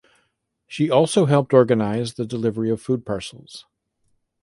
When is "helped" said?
1.27-1.53